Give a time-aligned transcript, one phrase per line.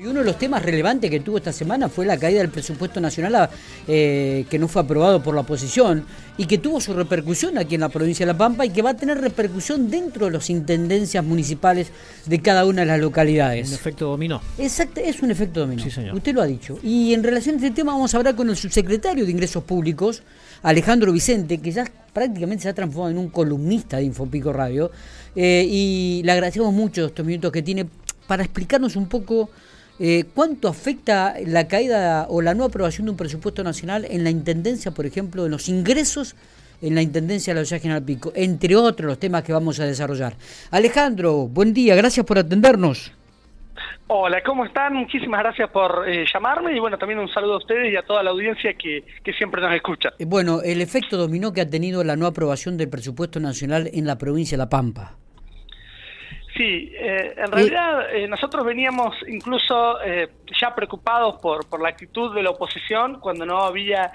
[0.00, 3.00] Y uno de los temas relevantes que tuvo esta semana fue la caída del presupuesto
[3.00, 3.50] nacional
[3.88, 6.04] eh, que no fue aprobado por la oposición
[6.36, 8.90] y que tuvo su repercusión aquí en la provincia de La Pampa y que va
[8.90, 11.90] a tener repercusión dentro de las intendencias municipales
[12.26, 13.70] de cada una de las localidades.
[13.70, 14.40] Un efecto dominó.
[14.56, 15.82] Exacto, es un efecto dominó.
[15.82, 16.14] Sí, señor.
[16.14, 16.78] Usted lo ha dicho.
[16.80, 20.22] Y en relación a este tema vamos a hablar con el subsecretario de Ingresos Públicos,
[20.62, 24.92] Alejandro Vicente, que ya prácticamente se ha transformado en un columnista de Infopico Radio.
[25.34, 27.88] Eh, y le agradecemos mucho estos minutos que tiene
[28.28, 29.50] para explicarnos un poco
[30.00, 34.30] eh, ¿Cuánto afecta la caída o la no aprobación de un presupuesto nacional en la
[34.30, 36.36] Intendencia, por ejemplo, en los ingresos
[36.80, 39.84] en la Intendencia de la Ciudad General Pico, entre otros los temas que vamos a
[39.84, 40.34] desarrollar?
[40.70, 43.12] Alejandro, buen día, gracias por atendernos.
[44.10, 44.94] Hola, ¿cómo están?
[44.94, 48.22] Muchísimas gracias por eh, llamarme y bueno, también un saludo a ustedes y a toda
[48.22, 50.14] la audiencia que, que siempre nos escucha.
[50.18, 54.06] Eh, bueno, el efecto dominó que ha tenido la no aprobación del presupuesto nacional en
[54.06, 55.16] la provincia de La Pampa.
[56.58, 60.28] Sí, eh, en realidad eh, nosotros veníamos incluso eh,
[60.60, 64.10] ya preocupados por, por la actitud de la oposición cuando no había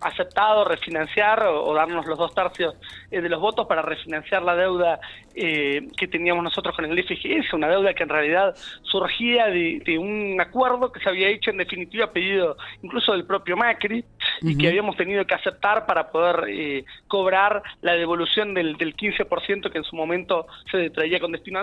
[0.00, 2.74] aceptado refinanciar o, darnos los dos tercios
[3.10, 4.98] de los votos para refinanciar la deuda
[5.34, 10.40] que teníamos nosotros con el FGS, una deuda que en realidad surgía de, de, un
[10.40, 14.04] acuerdo que se había hecho en definitiva pedido incluso del propio Macri
[14.42, 19.78] y que habíamos tenido que aceptar para poder cobrar la devolución del, del 15% que
[19.78, 21.56] en su momento se traía con destino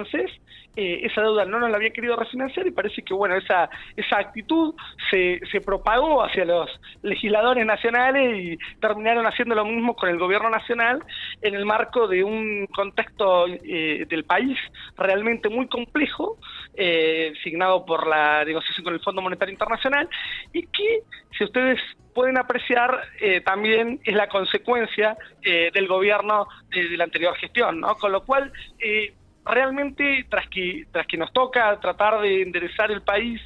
[0.76, 4.18] eh, esa deuda no nos la había querido refinanciar y parece que bueno esa esa
[4.18, 4.74] actitud
[5.12, 6.70] se, se propagó hacia los
[7.04, 11.04] legisladores nacionales y terminaron haciendo lo mismo con el gobierno nacional
[11.44, 14.58] en el marco de un contexto eh, del país
[14.98, 16.38] realmente muy complejo
[16.76, 20.10] eh, signado por la negociación con el Fondo Monetario Internacional
[20.54, 21.04] y que
[21.38, 21.80] si ustedes
[22.14, 27.96] pueden apreciar eh, también es la consecuencia eh, del gobierno de, la anterior gestión, ¿no?
[27.96, 29.14] Con lo cual eh,
[29.46, 33.42] realmente tras que, tras que nos toca tratar de enderezar el país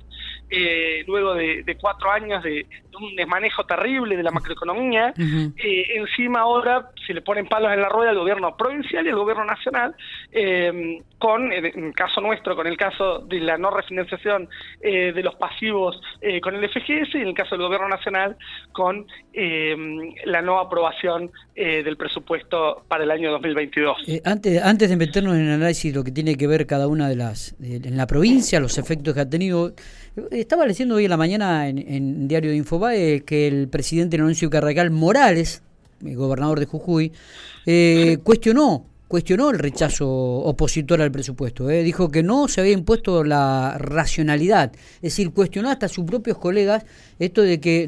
[0.49, 5.21] eh, luego de, de, cuatro años de, de, un desmanejo terrible de la macroeconomía, uh
[5.21, 5.53] -huh.
[5.57, 9.15] eh, encima ahora se le ponen palos en la rueda al gobierno provincial y al
[9.15, 9.95] gobierno nacional,
[10.31, 14.49] eh, con, en el caso nuestro, con el caso de la no refinanciación
[14.81, 18.35] eh, de los pasivos eh, con el FGS y en el caso del gobierno nacional
[18.71, 19.07] con
[20.25, 23.97] la no aprobación del presupuesto para el año 2022.
[24.23, 27.07] antes, antes de meternos en el análisis de lo que tiene que ver cada una
[27.07, 29.73] de las, en la provincia, los efectos que ha tenido
[30.31, 34.49] estaba leyendo hoy en la mañana en, en Diario de Infobae que el presidente Leoncio
[34.49, 35.63] Carracal Morales,
[36.05, 37.11] el gobernador de Jujuy,
[37.65, 41.69] eh, cuestionó cuestionó el rechazo opositor al presupuesto.
[41.69, 41.83] ¿eh?
[41.83, 44.73] Dijo que no se había impuesto la racionalidad.
[44.95, 46.85] Es decir, cuestionó hasta sus propios colegas
[47.19, 47.87] esto de que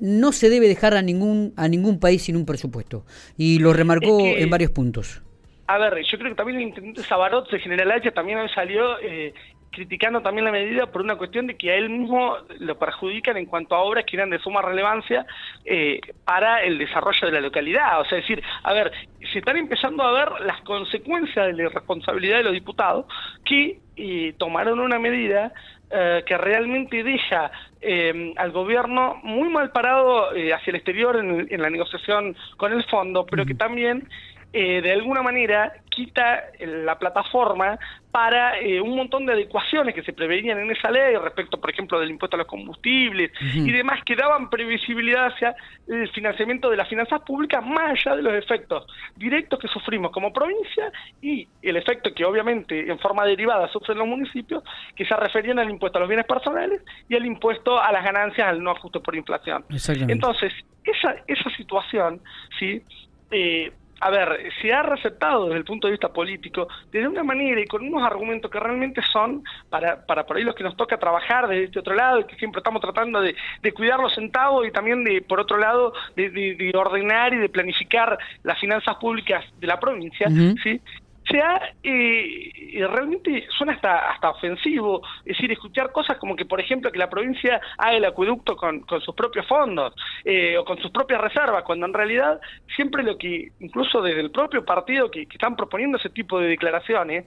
[0.00, 3.04] no se debe dejar a ningún, a ningún país sin un presupuesto.
[3.36, 5.22] Y lo remarcó es que, en varios puntos.
[5.68, 9.34] A ver, yo creo que también el intendente Sabarot de General H también salió eh,
[9.70, 13.46] criticando también la medida por una cuestión de que a él mismo lo perjudican en
[13.46, 15.26] cuanto a obras que eran de suma relevancia
[15.64, 18.00] eh, para el desarrollo de la localidad.
[18.00, 18.92] O sea, es decir, a ver,
[19.32, 23.06] se están empezando a ver las consecuencias de la irresponsabilidad de los diputados
[23.44, 25.52] que eh, tomaron una medida
[25.88, 31.46] eh, que realmente deja eh, al gobierno muy mal parado eh, hacia el exterior en,
[31.48, 34.08] en, la negociación con el fondo, pero que también
[34.52, 37.78] eh, de alguna manera quita la plataforma
[38.10, 42.00] para eh, un montón de adecuaciones que se preveían en esa ley respecto, por ejemplo,
[42.00, 43.68] del impuesto a los combustibles uh -huh.
[43.68, 45.54] y demás, que daban previsibilidad hacia
[45.88, 48.86] el financiamiento de las finanzas públicas más allá de los efectos
[49.16, 50.90] directos que sufrimos como provincia
[51.20, 54.62] y el efecto que obviamente en forma derivada sufren los municipios,
[54.94, 58.48] que se referían al impuesto a los bienes personales y al impuesto a las ganancias
[58.48, 59.64] al no ajuste por inflación.
[60.08, 60.52] Entonces,
[60.84, 62.20] esa, esa situación,
[62.58, 62.82] ¿sí?
[63.30, 67.60] Eh, a ver, se ha receptado desde el punto de vista político de una manera
[67.60, 70.98] y con unos argumentos que realmente son para, para por ahí los que nos toca
[70.98, 74.66] trabajar desde este otro lado y que siempre estamos tratando de, de cuidar los centavos
[74.66, 78.96] y también de, por otro lado, de, de, de, ordenar y de planificar las finanzas
[78.96, 80.62] públicas de la provincia, uh -huh.
[80.62, 80.80] ¿sí?
[81.28, 82.50] Se ha eh,
[82.90, 87.10] realmente suena hasta hasta ofensivo es decir escuchar cosas como que por ejemplo que la
[87.10, 91.64] provincia haga el acueducto con, con sus propios fondos eh, o con sus propias reservas
[91.64, 92.40] cuando en realidad
[92.74, 96.48] siempre lo que incluso desde el propio partido que, que están proponiendo ese tipo de
[96.48, 97.24] declaraciones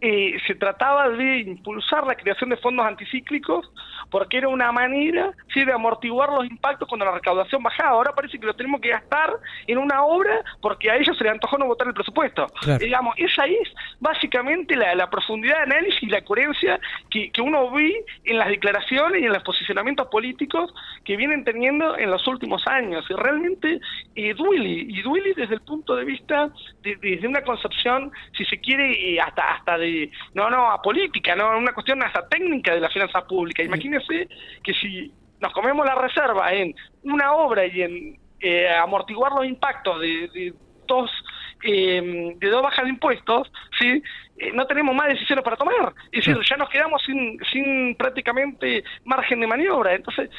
[0.00, 3.70] eh, se trataba de impulsar la creación de fondos anticíclicos
[4.10, 5.64] porque era una manera ¿sí?
[5.64, 9.30] de amortiguar los impactos cuando la recaudación bajaba ahora parece que lo tenemos que gastar
[9.66, 12.78] en una obra porque a ellos se les antojó no votar el presupuesto claro.
[12.78, 13.68] digamos esa ahí es
[14.00, 16.80] básicamente la, profundidad de análisis y la coherencia
[17.10, 20.72] que, uno ve en las declaraciones y en los posicionamientos políticos
[21.04, 23.04] que vienen teniendo en los últimos años.
[23.10, 23.80] Y realmente
[24.14, 26.50] eh, duele, y duele desde el punto de vista
[26.82, 31.34] de, desde una concepción, si se quiere, eh, hasta hasta de, no, no, a política,
[31.34, 33.62] no, una cuestión hasta técnica de la finanza pública.
[33.62, 34.28] Imagínense
[34.62, 40.00] que si nos comemos la reserva en una obra y en eh, amortiguar los impactos
[40.00, 40.54] de,
[40.86, 41.10] dos
[41.62, 44.02] eh, de dos bajas de impuestos, ¿sí?
[44.36, 45.92] Eh, no tenemos más decisiones para tomar.
[46.10, 49.94] Es decir, ya nos quedamos sin, sin prácticamente margen de maniobra.
[49.94, 50.30] Entonces,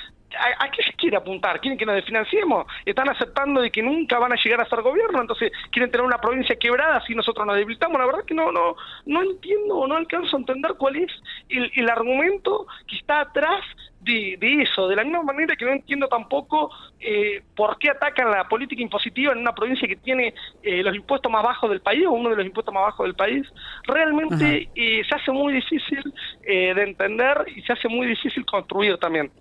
[0.59, 1.59] ¿A, qué se quiere apuntar?
[1.59, 2.65] ¿Quieren que nos desfinanciemos?
[2.85, 5.21] ¿Están aceptando de que nunca van a llegar a ser gobierno?
[5.21, 7.99] Entonces, ¿quieren tener una provincia quebrada si nosotros nos debilitamos?
[7.99, 8.75] La verdad que no no
[9.05, 11.11] no entiendo o no alcanzo a entender cuál es
[11.49, 13.63] el, el argumento que está atrás
[14.03, 16.69] de, eso, de la misma manera que no entiendo tampoco
[16.99, 21.31] eh, por qué atacan la política impositiva en una provincia que tiene eh, los impuestos
[21.31, 23.47] más bajos del país o uno de los impuestos más bajos del país,
[23.83, 26.01] realmente eh, se hace muy difícil
[26.43, 29.31] de entender y se hace muy difícil construir también.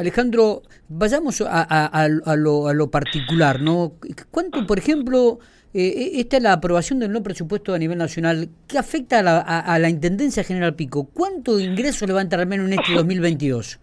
[0.00, 3.94] Alejandro, vayamos a, a, lo, a lo particular, ¿no?
[4.30, 5.38] ¿Cuánto, por ejemplo,
[5.72, 8.48] eh, esta es la aprobación del no presupuesto a nivel nacional.
[8.66, 11.04] ¿Qué afecta a la, Intendencia General Pico?
[11.04, 13.78] ¿Cuánto ingreso le va a entrar menos en este 2022?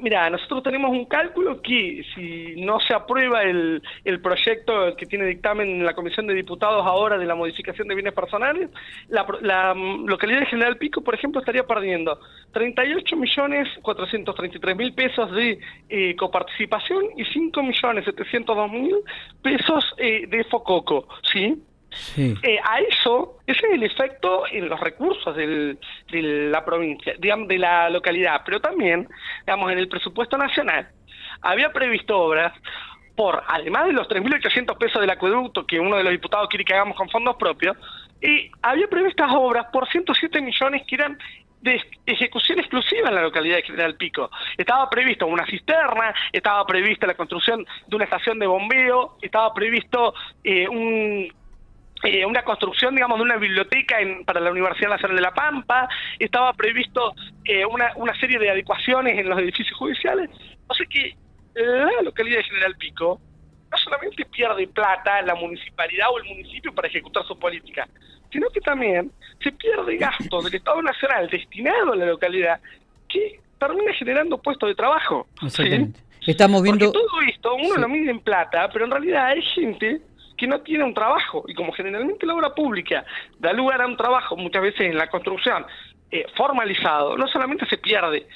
[0.00, 5.24] Mira, nosotros tenemos un cálculo que si no se aprueba el, el proyecto que tiene
[5.26, 8.70] dictamen en la Comisión de Diputados ahora de la modificación de bienes personales,
[9.08, 12.18] la, la localidad de General Pico, por ejemplo, estaría perdiendo
[12.52, 15.58] 38 millones 433 mil pesos de
[15.88, 18.96] eh, coparticipación y 5 millones 702 mil
[19.42, 21.62] pesos eh, de fococo, ¿sí?
[22.16, 25.76] Eh, a eso, ese es el efecto en los recursos de
[26.12, 29.08] la provincia, digamos, de la localidad, pero también,
[29.46, 30.88] digamos, en el presupuesto nacional
[31.42, 32.52] había previsto obras
[33.14, 36.74] por, además de los 3.800 pesos del acueducto que uno de los diputados quiere que
[36.74, 37.76] hagamos con fondos propios,
[38.20, 41.18] y había previstas obras por 107 millones que eran
[41.60, 44.30] de ejecución exclusiva en la localidad de General Pico.
[44.56, 50.14] Estaba previsto una cisterna, estaba prevista la construcción de una estación de bombeo, estaba previsto
[50.44, 51.32] eh, un,
[52.04, 56.52] eh, una construcción, digamos, de una biblioteca para la Universidad Nacional de La Pampa, estaba
[56.52, 57.14] previsto
[57.44, 60.30] eh, una, una serie de adecuaciones en los edificios judiciales.
[60.66, 61.16] O sea que
[61.54, 63.20] la localidad de General Pico
[63.70, 67.88] no solamente pierde plata la municipalidad o el municipio para ejecutar su política,
[68.30, 69.10] sino que también
[69.42, 72.60] se pierde gasto del Estado Nacional destinado a la localidad
[73.08, 75.26] que termina generando puestos de trabajo.
[76.26, 76.92] Estamos viendo...
[76.92, 80.00] Porque todo esto uno lo mide en plata, pero en realidad hay gente
[80.38, 81.44] que no tiene un trabajo.
[81.46, 83.04] Y como generalmente la obra pública
[83.38, 85.66] da lugar a un trabajo, muchas veces en la construcción,
[86.10, 88.26] eh, formalizado, no solamente se pierde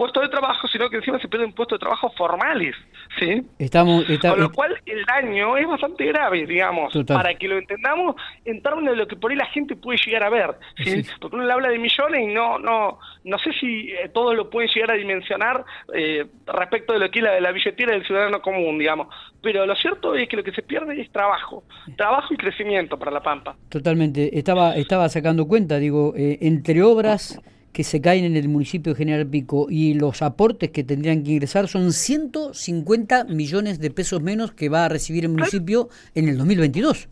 [0.00, 2.74] puestos de trabajo, sino que encima se pierden puestos de trabajo formales,
[3.18, 3.42] ¿sí?
[3.58, 8.16] Estamos, Con lo cual el daño es bastante grave, digamos, para que lo entendamos
[8.46, 11.04] en términos de lo que por ahí la gente puede llegar a ver, ¿sí?
[11.20, 14.48] Porque uno le habla de millones y no no no sé si eh, todos lo
[14.48, 18.06] pueden llegar a dimensionar eh, respecto de lo que es la, de la billetera del
[18.06, 19.08] ciudadano común, digamos.
[19.42, 21.62] Pero lo cierto es que lo que se pierde es trabajo,
[21.98, 23.54] trabajo y crecimiento para La Pampa.
[23.68, 24.38] Totalmente.
[24.38, 27.38] Estaba, estaba sacando cuenta, digo, eh, entre obras
[27.72, 31.32] que se caen en el municipio de General Pico y los aportes que tendrían que
[31.32, 36.38] ingresar son 150 millones de pesos menos que va a recibir el municipio en el
[36.38, 37.08] 2022.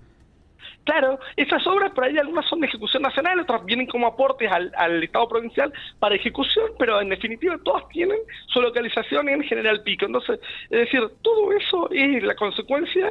[0.84, 4.72] Claro, esas obras por ahí algunas son de ejecución nacional, otras vienen como aportes al,
[4.74, 8.16] al, Estado provincial para ejecución, pero en definitiva todas tienen
[8.46, 10.06] su localización en General Pico.
[10.06, 10.40] Entonces,
[10.70, 13.10] es decir, todo eso es la consecuencia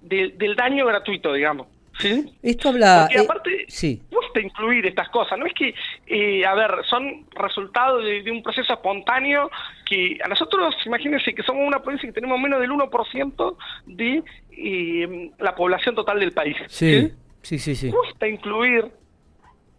[0.00, 1.66] del daño gratuito, digamos.
[1.98, 2.32] ¿Sí?
[2.42, 3.06] Esto habla.
[3.08, 4.02] Porque eh, aparte, sí.
[4.10, 5.38] gusta incluir estas cosas.
[5.38, 5.74] No es que,
[6.06, 9.50] eh, a ver, son resultado de, un proceso espontáneo
[9.84, 13.56] que a nosotros, imagínense que somos una provincia que tenemos menos del 1%
[13.86, 14.22] de
[14.52, 16.56] eh, la población total del país.
[16.68, 17.74] Sí, sí, sí.
[17.74, 18.90] sí, Gusta incluir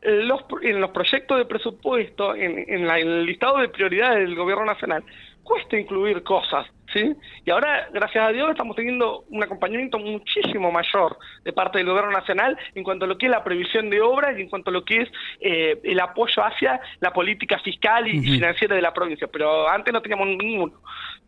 [0.01, 5.03] los, en los proyectos de presupuesto, en, en el listado de prioridades del gobierno nacional,
[5.43, 7.13] cuesta incluir cosas, ¿sí?
[7.45, 12.11] Y ahora, gracias a Dios, estamos teniendo un acompañamiento muchísimo mayor de parte del Gobierno
[12.11, 14.73] Nacional en cuanto a lo que es la previsión de obras y en cuanto a
[14.73, 15.09] lo que es
[15.41, 19.27] eh, el apoyo hacia la política fiscal y financiera de la provincia.
[19.27, 20.81] Pero antes no teníamos ninguno.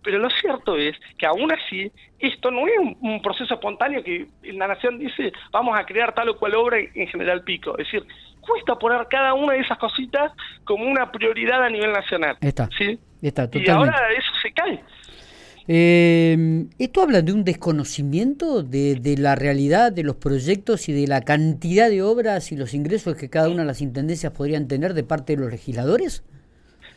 [0.04, 4.68] Pero lo cierto es que aún así, esto no es un, proceso espontáneo que la
[4.68, 7.72] Nación dice, vamos a crear tal o cual obra en General Pico.
[7.80, 8.06] Es decir,
[8.40, 10.32] cuesta poner cada una de esas cositas
[10.64, 12.38] como una prioridad a nivel nacional.
[12.42, 12.70] Está.
[12.78, 13.00] ¿sí?
[13.22, 14.80] Está, Y ahora eso se cae.
[15.68, 21.08] Eh, ¿Esto habla de un desconocimiento de, de, la realidad de los proyectos y de
[21.08, 24.94] la cantidad de obras y los ingresos que cada una de las intendencias podrían tener
[24.94, 26.24] de parte de los legisladores?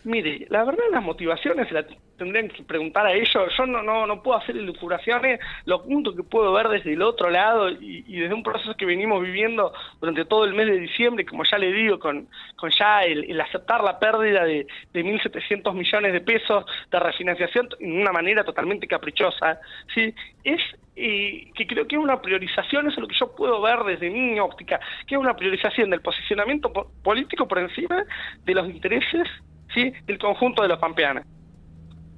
[0.09, 1.85] Mire, la verdad las motivaciones las
[2.17, 3.53] tendrían que preguntar a ellos.
[3.59, 5.39] Yo no no no puedo hacer elucubraciones.
[5.67, 9.23] Lo único que puedo ver desde el otro lado y, desde un proceso que venimos
[9.23, 13.39] viviendo durante todo el mes de diciembre, como ya le digo, con, con ya el,
[13.39, 18.87] aceptar la pérdida de, de 1.700 millones de pesos de refinanciación en una manera totalmente
[18.87, 19.61] caprichosa,
[19.95, 20.15] ¿sí?
[20.43, 20.63] es
[20.97, 24.11] y que creo que es una priorización, eso es lo que yo puedo ver desde
[24.11, 26.73] mi óptica, que es una priorización del posicionamiento
[27.05, 28.05] político por encima
[28.45, 29.29] de los intereses
[29.75, 29.93] ¿sí?
[30.07, 31.25] del conjunto de los pampeanos.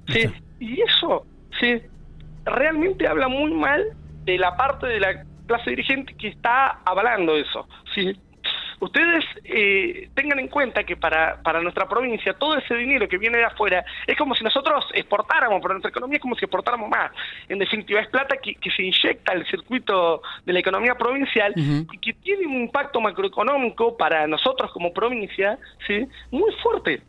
[0.07, 0.29] ¿sí?
[0.59, 1.25] Y eso
[1.59, 1.81] ¿sí?
[2.45, 3.83] realmente habla muy mal
[4.23, 7.67] de la parte de la clase dirigente que está avalando eso.
[7.93, 8.15] ¿sí?
[8.81, 13.37] ustedes eh, tengan en cuenta que para, para nuestra provincia todo ese dinero que viene
[13.37, 17.11] de afuera es como si nosotros exportáramos, pero nuestra economía es como si exportáramos más.
[17.47, 21.97] En definitiva, es plata que, que se inyecta al circuito de la economía provincial y
[21.99, 26.07] que tiene un impacto macroeconómico para nosotros como provincia ¿sí?
[26.31, 27.01] muy fuerte.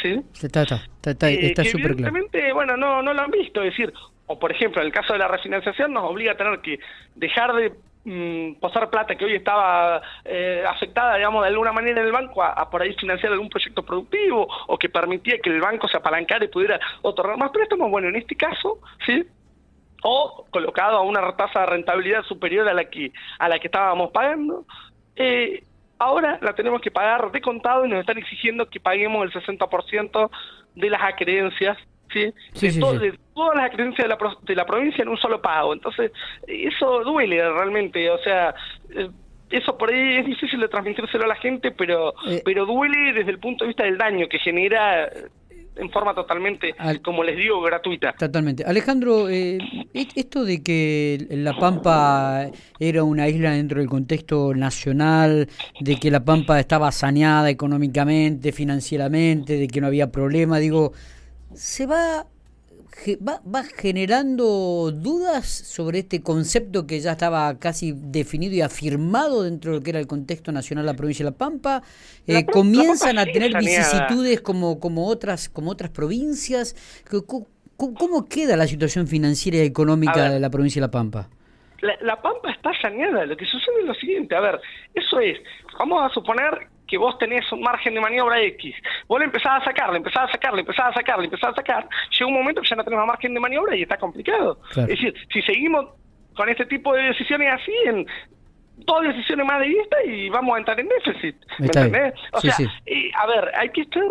[0.00, 0.20] ¿Sí?
[0.42, 2.14] Está, está, está, está, eh, súper claro.
[2.54, 3.92] bueno, no, no lo han visto, es decir,
[4.26, 6.78] o por ejemplo, en el caso de la refinanciación nos obliga a tener que
[7.16, 7.72] dejar de
[8.04, 12.42] mm, posar plata que hoy estaba eh, afectada, digamos, de alguna manera en el banco
[12.42, 16.44] a, por ahí financiar algún proyecto productivo o que permitía que el banco se apalancara
[16.44, 17.90] y pudiera otorgar más préstamos.
[17.90, 19.26] Bueno, en este caso, sí,
[20.04, 24.12] o colocado a una tasa de rentabilidad superior a la que a la que estábamos
[24.12, 24.64] pagando.
[25.16, 25.64] Eh,
[26.00, 30.30] ahora la tenemos que pagar de contado y nos están exigiendo que paguemos el 60%
[30.74, 31.76] de las acreencias
[32.12, 32.32] ¿sí?
[32.54, 35.72] de, todas las acreencias de la, de la provincia en un solo pago.
[35.72, 36.10] Entonces,
[36.46, 38.54] eso duele realmente, o sea...
[38.90, 39.08] Eh,
[39.50, 42.40] eso por ahí es difícil de transmitírselo a la gente, pero eh.
[42.44, 45.10] pero duele desde el punto de vista del daño que genera
[45.80, 48.12] en forma totalmente, como les digo, gratuita.
[48.12, 48.64] Totalmente.
[48.64, 49.58] Alejandro, eh,
[49.92, 55.48] esto de que La Pampa era una isla dentro del contexto nacional,
[55.80, 60.92] de que La Pampa estaba saneada económicamente, financieramente, de que no había problema, digo,
[61.54, 62.26] se va,
[63.26, 69.72] va, va, generando dudas sobre este concepto que ya estaba casi definido y afirmado dentro
[69.72, 71.82] de lo que era el contexto nacional de la provincia de La Pampa.
[72.26, 76.76] Eh, comienzan a tener vicisitudes como, como, otras, como otras provincias.
[77.76, 81.28] ¿Cómo, queda la situación financiera y económica de la provincia de La Pampa?
[81.80, 83.24] La, Pampa está saneada.
[83.24, 84.34] Lo que sucede es lo siguiente.
[84.34, 84.60] A ver,
[84.94, 85.38] eso es,
[85.78, 88.74] vamos a suponer que vos tenés un margen de maniobra X,
[89.06, 91.50] vos le empezás a sacar, le empezás a sacar, le empezás a sacar, le empezás
[91.52, 94.58] a sacar, llega un momento que ya no tenemos margen de maniobra y está complicado.
[94.76, 95.86] Es decir, si seguimos
[96.34, 98.06] con este tipo de decisiones así, en
[98.78, 101.36] dos decisiones más de vista y vamos a entrar en déficit.
[101.58, 102.14] ¿Me entendés?
[102.32, 102.56] O sea,
[103.18, 104.02] a ver, hay que estar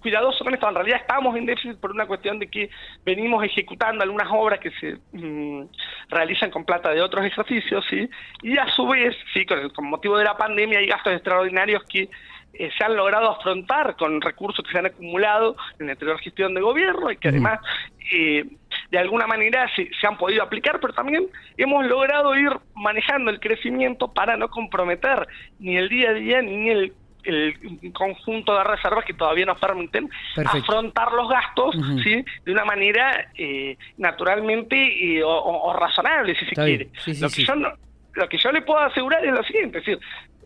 [0.00, 0.68] cuidadoso con esto.
[0.68, 2.70] En realidad estamos en déficit por una cuestión de que
[3.04, 5.68] venimos ejecutando algunas obras que se mm,
[6.08, 8.08] realizan con plata de otros ejercicios, ¿sí?
[8.42, 12.08] Y a su vez, sí, con, motivo de la pandemia hay gastos extraordinarios que
[12.52, 16.54] eh, se han logrado afrontar con recursos que se han acumulado en la anterior gestión
[16.54, 17.60] de gobierno y que además
[18.12, 18.44] eh,
[18.90, 23.38] de alguna manera se, se, han podido aplicar, pero también hemos logrado ir manejando el
[23.38, 25.28] crecimiento para no comprometer
[25.60, 26.92] ni el día a día ni el
[27.24, 32.24] el conjunto de reservas que todavía nos permiten afrontar los gastos ¿sí?
[32.44, 36.88] de una manera eh, naturalmente eh, o, razonable, si se quiere.
[37.20, 37.54] lo, que yo
[38.14, 40.00] lo que yo le puedo asegurar es lo siguiente, es decir,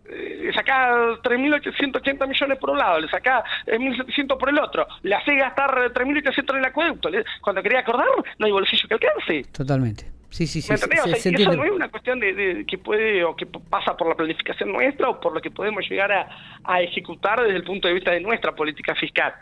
[0.07, 0.91] eh, le saca
[1.23, 6.51] 3.880 millones por un lado, le saca 1.700 por el otro, le hace gastar 3.800
[6.51, 7.09] en el acueducto.
[7.41, 9.43] Cuando quería acordar, no hay bolsillo que alcance.
[9.51, 10.14] Totalmente.
[10.29, 10.73] Sí, sí, sí.
[10.73, 15.09] eso no es una cuestión de, que puede o que pasa por la planificación nuestra
[15.09, 18.53] o por lo que podemos llegar a, ejecutar desde el punto de vista de nuestra
[18.53, 19.33] política fiscal.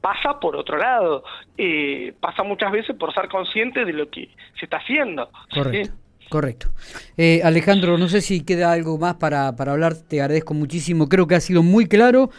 [0.00, 1.24] Pasa por otro lado.
[1.56, 5.30] Eh, pasa muchas veces por ser consciente de lo que se está haciendo.
[5.52, 6.01] Correcto.
[6.32, 6.68] Correcto.
[7.18, 11.26] Eh, Alejandro, no sé si queda algo más para, para hablar, te agradezco muchísimo, creo
[11.26, 12.30] que ha sido muy claro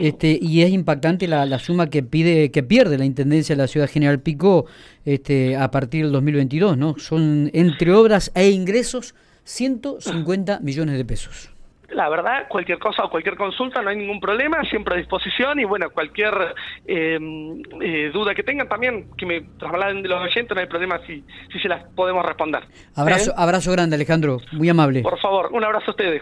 [0.00, 3.68] este, y es impactante la, la, suma que pide que pierde la Intendencia de la
[3.68, 4.64] Ciudad General Pico
[5.04, 6.94] este, a partir del 2022, ¿no?
[6.98, 11.50] Son entre obras e ingresos 150 millones de pesos
[11.94, 15.64] la verdad, cualquier cosa o cualquier consulta, no hay ningún problema, siempre a disposición y
[15.64, 16.54] bueno, cualquier
[16.86, 21.00] em, eh, duda que tengan también, que me trasladen de los oyentes, no hay problema
[21.06, 22.64] si, si se las podemos responder.
[22.94, 23.34] Abrazo, ¿Eh?
[23.36, 25.02] abrazo grande Alejandro, muy amable.
[25.02, 26.20] Por favor, un abrazo a ustedes.